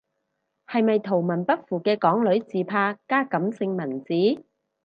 [0.65, 4.15] 係咪圖文不符嘅港女自拍加感性文字？